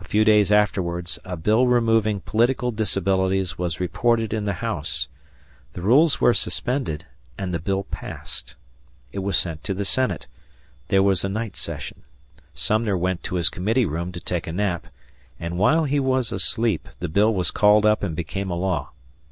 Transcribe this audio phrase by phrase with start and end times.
[0.00, 5.08] A few days afterwards, a bill removing political disabilities was reported in the House;
[5.72, 7.04] the rules were suspended,
[7.36, 8.54] and the bill passed.
[9.10, 10.28] It was sent to the Senate;
[10.86, 12.04] there was a night session;
[12.54, 14.86] Sumner went to his committee room to take a nap,
[15.40, 18.92] and while he was asleep, the bill was called up and became a law.